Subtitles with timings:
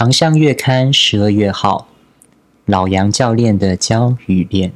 [0.00, 1.88] 航向月刊十二月号，
[2.66, 4.72] 老杨教练的教与练，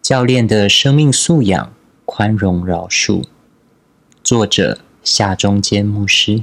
[0.00, 1.74] 教练的生命素养，
[2.06, 3.24] 宽容饶恕。
[4.24, 6.42] 作者夏中间牧师。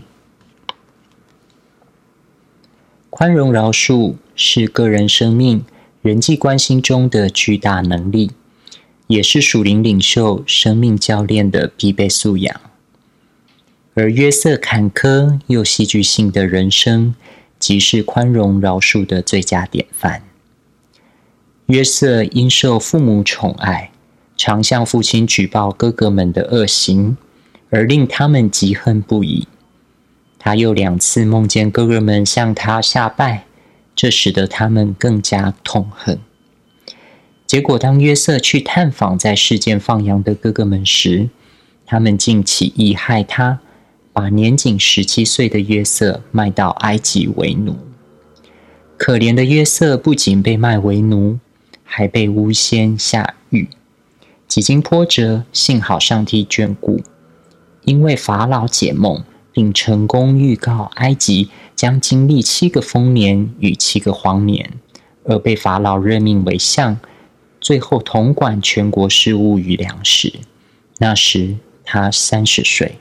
[3.10, 5.66] 宽容饶恕是个人生命、
[6.04, 8.34] 人际关系中的巨大能力，
[9.08, 12.62] 也是属灵领袖、生命教练的必备素养。
[13.96, 17.16] 而约瑟坎坷又戏剧性的人生。
[17.66, 20.22] 即是宽容饶恕的最佳典范。
[21.66, 23.90] 约瑟因受父母宠爱，
[24.38, 27.18] 常向父亲举报哥哥们的恶行，
[27.72, 29.48] 而令他们嫉恨不已。
[30.38, 33.46] 他又两次梦见哥哥们向他下拜，
[33.96, 36.20] 这使得他们更加痛恨。
[37.48, 41.30] 结果，当约瑟去探访在世间放羊的哥哥们时，
[41.88, 43.60] 他们竟起意害他。
[44.16, 47.76] 把年仅十七岁的约瑟卖到埃及为奴。
[48.96, 51.38] 可怜的约瑟不仅被卖为奴，
[51.84, 53.68] 还被诬陷下狱，
[54.48, 57.02] 几经波折，幸好上帝眷顾，
[57.84, 64.72] 因为法老解梦，并成功预告埃及将经历七个丰年与七个荒年，
[65.26, 66.98] 而被法老任命为相，
[67.60, 70.32] 最后统管全国事务与粮食。
[71.00, 72.98] 那时他三十岁。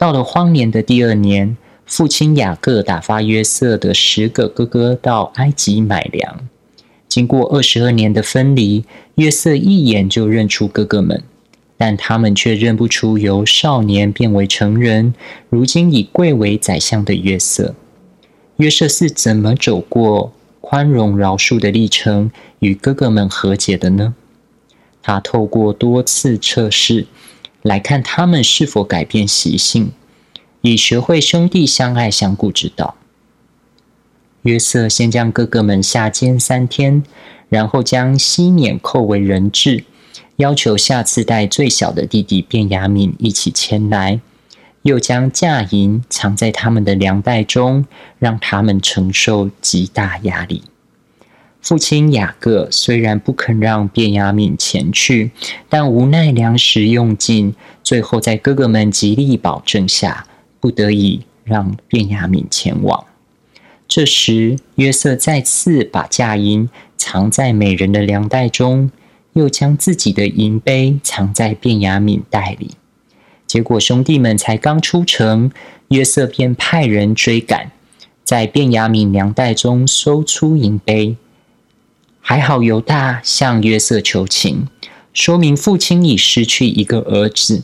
[0.00, 6.48] 到了荒年的第二年，父亲雅各打发约瑟的十个哥哥到埃及买粮。
[7.06, 11.22] 经过二十二年的分离，约瑟一眼就认出哥哥们，
[11.76, 15.12] 但他们却认不出由少年变为成人，
[15.50, 17.74] 如今已贵为宰相的约瑟。
[18.56, 24.14] 约瑟是怎么走过宽容饶恕的历程，与哥哥们和解的呢？
[25.02, 27.06] 他透过多次测试。
[27.62, 29.92] 来看他们是否改变习性，
[30.62, 32.96] 以学会兄弟相爱相顾之道。
[34.42, 37.02] 约瑟先将哥哥们下监三天，
[37.50, 39.84] 然后将西缅扣为人质，
[40.36, 44.20] 要求下次带最小的弟弟卞雅敏一起前来，
[44.82, 47.84] 又将嫁银藏在他们的粮袋中，
[48.18, 50.62] 让他们承受极大压力。
[51.60, 55.30] 父亲雅各虽然不肯让卞雅敏前去，
[55.68, 60.26] 但无奈粮食用尽，最后在哥哥们极力保证下，
[60.58, 63.04] 不得已让卞雅敏前往。
[63.86, 68.90] 这时，约瑟再次把嫁银藏在美人的粮袋中，
[69.34, 72.70] 又将自己的银杯藏在卞雅敏袋里。
[73.46, 75.50] 结果，兄弟们才刚出城，
[75.88, 77.72] 约瑟便派人追赶，
[78.24, 81.16] 在卞雅敏粮袋中搜出银杯。
[82.20, 84.68] 还好犹大向约瑟求情，
[85.12, 87.62] 说明父亲已失去一个儿子，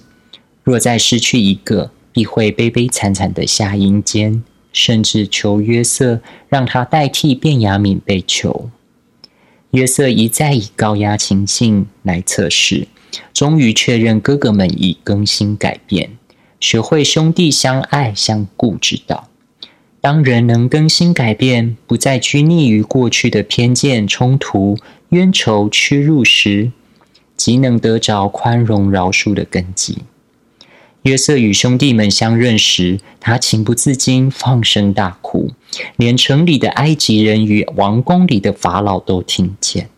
[0.65, 4.43] 若再失去一个，必会悲悲惨惨的下阴间。
[4.73, 8.69] 甚至求约瑟让他代替卞雅敏被囚。
[9.71, 12.87] 约瑟一再以高压情境来测试，
[13.33, 16.19] 终于确认哥哥们已更新改变，
[16.61, 19.29] 学会兄弟相爱相顾之道。
[20.07, 24.79] 当人能更新改变，不再拘泥于过去的偏见、冲突、
[25.09, 26.71] 冤仇、屈辱时，
[27.37, 29.99] 即能得着宽容饶恕的根基。
[31.03, 35.51] 约瑟与兄弟们相认时，他情不自禁放声大哭，
[35.97, 39.89] 连城里的埃及人与王宫里的法老都听见。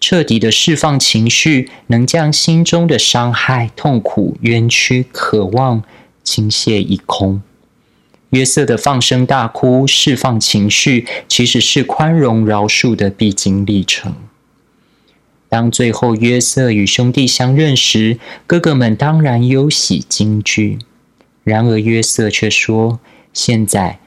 [0.00, 5.82] 彻底的释放情绪，能将心中的伤害、痛苦、冤屈、渴望
[6.22, 7.42] 倾泻一空。
[8.34, 14.12] 约瑟的放声大哭、释放情绪，其实是宽容饶恕的必经历程。
[15.48, 20.80] 当最后约瑟与兄弟相认时，哥哥们当然忧喜惊惧。
[21.44, 22.98] 然而约瑟却说
[23.32, 24.00] ：“现在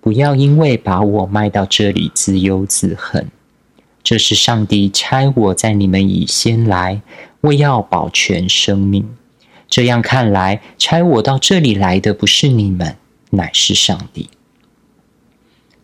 [0.00, 3.28] 不要因为把我卖到这里自忧自恨，
[4.02, 7.02] 这是上帝差我在你们以先来，
[7.42, 9.06] 为要保全生命。
[9.68, 12.96] 这样看来，差我到这里来的不是你们。”
[13.36, 14.28] 乃是上帝。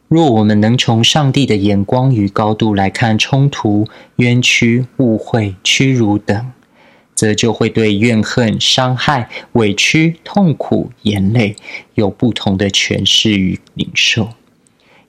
[0.09, 3.87] 若我们能从上帝的眼光与高度来看冲突、
[4.17, 6.51] 冤屈、误会、屈辱等，
[7.15, 11.55] 则就会对怨恨、伤害、委屈、痛苦、眼泪
[11.95, 14.31] 有不同的诠释与领受，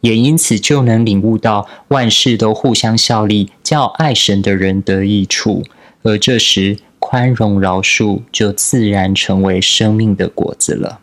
[0.02, 5.64] 也因此就能领悟到万事都互相效力，叫爱神的人得益处。
[6.04, 11.00] 而这时，宽容饶恕就自然成为生命的果子了。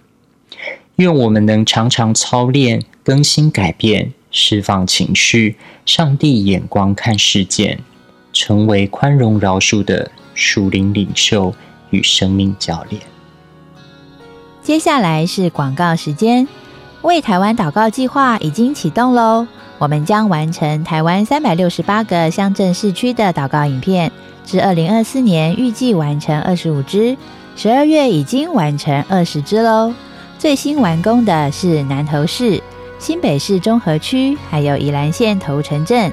[0.98, 5.56] 愿我们能常常操练、更新、改变、释放情绪，
[5.86, 7.78] 上帝眼光看事件，
[8.32, 11.54] 成为宽容饶恕的属灵领袖
[11.90, 13.00] 与生命教练。
[14.60, 16.48] 接下来是广告时间，
[17.02, 19.46] 为台湾祷告计划已经启动喽！
[19.78, 24.10] 我们将完成台湾三百六十八个乡镇市区的祷告影片。
[24.44, 27.16] 至二零二四年预计完成二十五支，
[27.54, 29.94] 十二月已经完成二十支喽。
[30.38, 32.62] 最新完工的是南投市、
[33.00, 36.12] 新北市中和区，还有宜兰县头城镇。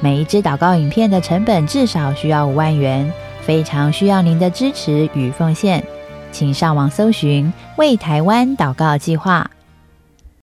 [0.00, 3.12] 每一支祷告影片的成本至少需要五万元，
[3.42, 5.84] 非常需要您的支持与奉献。
[6.32, 9.50] 请上网搜寻“为台湾祷告计划”。